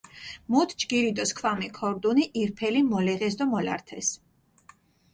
მუთ 0.51 0.69
ჯგირი 0.81 1.11
დო 1.17 1.23
სქვამი 1.29 1.67
ქორდუნი 1.77 2.23
ირფელი 2.41 2.81
მოლეღეს 2.91 3.33
დო 3.39 3.45
მოლართეს. 3.51 4.07